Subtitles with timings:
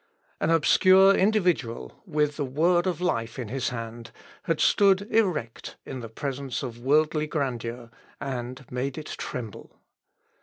[0.39, 4.09] An obscure individual, with the Word of life in his hand,
[4.45, 9.79] had stood erect in presence of worldly grandeur, and made it tremble.